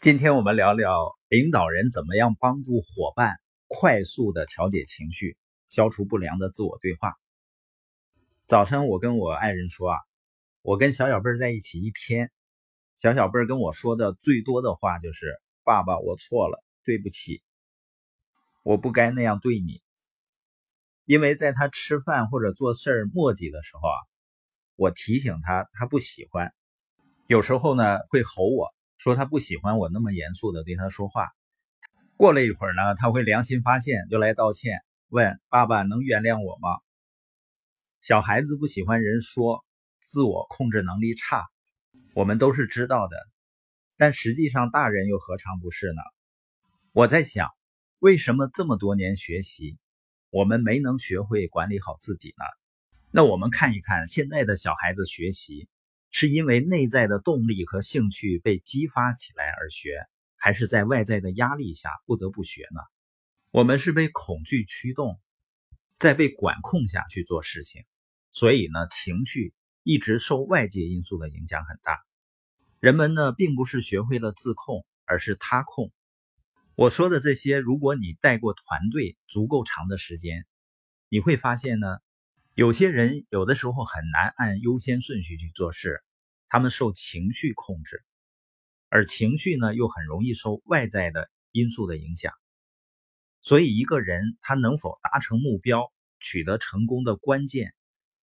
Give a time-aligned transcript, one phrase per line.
[0.00, 5.36] 今天我们聊聊领导人怎么样帮助伙伴快速的调节情绪，
[5.68, 7.12] 消除不良的自我对话。
[8.46, 9.98] 早晨，我跟我爱人说啊，
[10.62, 12.32] 我跟小小贝在一起一天，
[12.96, 17.42] 小小贝跟我说的最多的话就是：“爸爸，我错了，对不起，
[18.62, 19.82] 我不该那样对你。”
[21.04, 24.00] 因为在他吃饭或者做事磨叽的时候啊，
[24.76, 26.54] 我提醒他，他不喜欢，
[27.26, 28.74] 有时候呢会吼我。
[29.00, 31.30] 说他不喜欢我那么严肃的对他说话。
[32.18, 36.68] 过了一会儿呢，他会良心发现，就来道歉，问爸爸能原谅我吗？
[38.02, 39.64] 小孩子不喜欢人说
[40.00, 41.46] 自我控制能力差，
[42.14, 43.16] 我们都是知道的。
[43.96, 46.02] 但实际上，大人又何尝不是呢？
[46.92, 47.48] 我在想，
[48.00, 49.78] 为什么这么多年学习，
[50.28, 52.44] 我们没能学会管理好自己呢？
[53.12, 55.70] 那我们看一看现在的小孩子学习。
[56.12, 59.96] 是因为内在的动力和兴趣被激发起来而学，
[60.36, 62.80] 还是在外在的压力下不得不学呢？
[63.52, 65.20] 我们是被恐惧驱动，
[65.98, 67.84] 在被管控下去做事情，
[68.32, 72.00] 所以呢，情绪一直受外界因素的影响很大。
[72.80, 75.92] 人们呢，并不是学会了自控，而是他控。
[76.74, 80.44] 我说的这些，如果你带过团队足够长的时间，
[81.08, 81.98] 你会发现呢。
[82.54, 86.02] 有些人有的时候很难按优先顺序去做事，
[86.48, 88.04] 他们受情绪控制，
[88.88, 92.34] 而情绪呢又很容易受外在的因素的影响。
[93.40, 97.72] 所以，一个人他能否达成目标、取得成功的关键，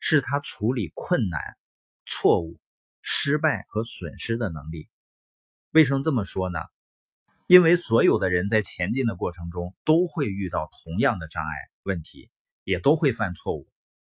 [0.00, 1.40] 是他处理困难、
[2.04, 2.60] 错误、
[3.00, 4.88] 失败和损失的能力。
[5.70, 6.58] 为什么这么说呢？
[7.46, 11.50] 因为所有的人在前进的过程中都会遇到同样的障碍
[11.84, 12.28] 问题，
[12.64, 13.69] 也都会犯错误。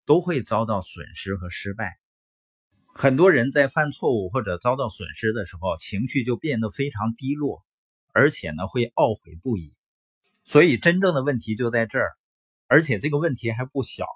[0.09, 1.99] 都会遭到损失和失败。
[2.95, 7.63] 很多人在犯错误或者遭到损失的时候，情绪就变得非常低落，
[8.11, 9.75] 而且呢会懊悔不已。
[10.45, 12.11] 所以真正的问题就在这儿，
[12.65, 14.07] 而且这个问题还不小。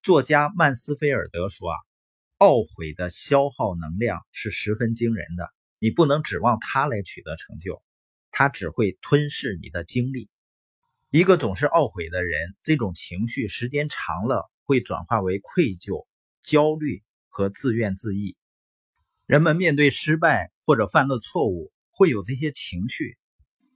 [0.00, 1.76] 作家曼斯菲尔德说啊，
[2.38, 5.50] 懊悔的消耗能量是十分惊人的，
[5.80, 7.82] 你不能指望它来取得成就，
[8.30, 10.30] 它只会吞噬你的精力。
[11.10, 14.48] 一个总是懊悔的人，这种情绪时间长了。
[14.64, 16.06] 会转化为愧疚、
[16.42, 18.36] 焦虑和自怨自艾。
[19.26, 23.16] 人们面对失败或者犯了错误，会有这些情绪，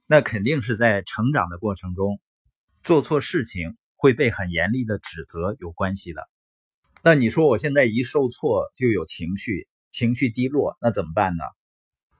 [0.05, 2.19] 那肯定是在成长的过程中
[2.83, 6.29] 做错事情会被很严厉的指责有关系的。
[7.01, 11.43] 那你说我现在一受挫就有情绪，情绪低落，那怎么办呢？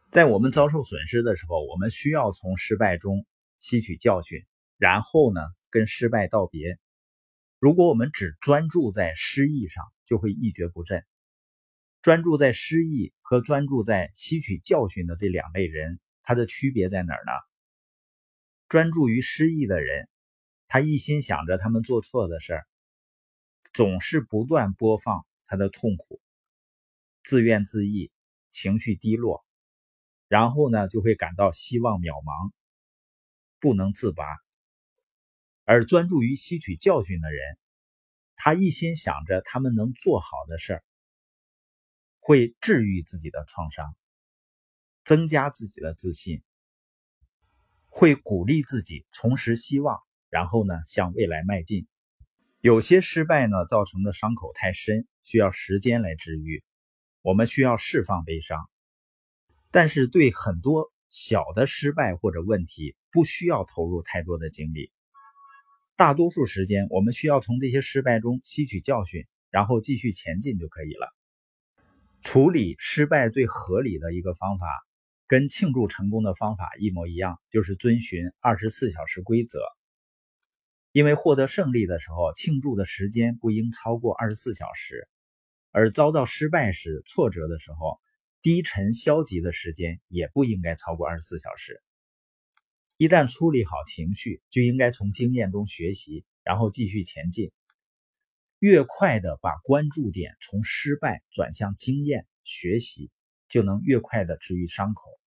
[0.09, 3.25] 在我们遭受损失的时候，我们需要从失败中
[3.59, 4.44] 吸取教训，
[4.78, 6.80] 然后呢，跟失败道别。
[7.59, 11.06] 如果我们只专注在失意上，就会一蹶不振。
[12.02, 17.31] 专注在失意和专注在吸取教训的这两类人，他的区别在哪儿呢？
[18.69, 20.08] 专注于失意的人，
[20.68, 22.68] 他一心想着他们做错的事儿，
[23.74, 26.22] 总是不断播放他的痛苦，
[27.24, 28.09] 自怨自艾，
[28.52, 29.44] 情绪低落，
[30.30, 32.53] 然后呢，就会感到希望渺茫，
[33.59, 34.24] 不能自拔。
[35.69, 37.56] 而专注于吸取教训的人，
[38.35, 40.84] 他一心想着他们能做好的事儿，
[42.18, 43.96] 会治愈自己的创伤，
[45.03, 46.41] 增加自己的自信，
[47.85, 51.88] 会鼓励自己重拾希望，然后呢向未来迈进。
[52.62, 56.63] 有些失败呢造成的伤口太深，需要时间来治愈，
[57.22, 58.68] 我们需要释放悲伤。
[59.69, 64.91] 但是对很多小的失败或者问题，不需要投入太多的精力。
[66.00, 71.14] 大多数时间，我们需要从这些失败中吸取教训，然后继续前进就可以了。
[72.22, 74.66] 处理失败最合理的一个方法，
[75.28, 79.60] 跟庆祝成功的方法一模一样，就是遵循二十四小时规则。
[80.94, 84.96] 因为获得胜利的时候，庆祝的时间不应超过二十四小时；
[85.72, 88.00] 而遭到失败时、挫折的时候，
[88.42, 91.84] 低沉消极的时间也不应该超过二十四小时。
[93.00, 97.54] 一旦处理好情绪，就应该从经验中学习，然后继续前进。
[98.60, 103.10] 越快的把关注点从失败转向经验学习，
[103.48, 105.18] 就能越快的治愈伤口。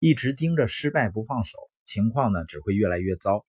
[0.00, 3.46] 一直盯着失败不放手，情况呢只会越来越糟。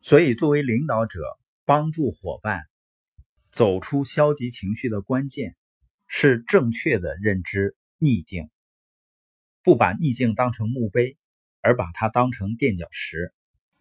[0.00, 1.20] 所以，作为领导者，
[1.64, 2.62] 帮助伙伴
[3.50, 5.56] 走出消极情绪的关键，
[6.06, 8.48] 是正确的认知逆境，
[9.64, 11.16] 不把逆境当成墓碑。
[11.66, 13.34] 而把它当成垫脚石，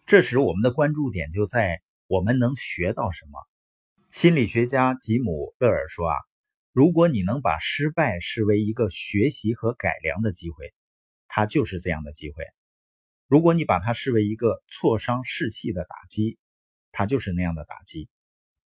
[0.08, 3.40] 这时我们的关注点就在我们能学到什么。
[4.12, 6.18] 心理学家吉姆·勒尔说：“啊，
[6.72, 10.74] 如果你能把失败视为一个学习和改良的机会，
[11.28, 12.44] 它就是这样的机会；
[13.28, 16.40] 如果你把它视为一个挫伤士气的打击，
[16.92, 18.10] 它就是那样的打击。